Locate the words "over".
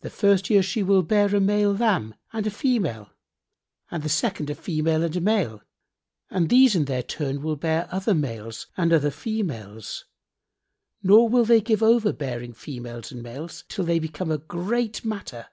11.84-12.12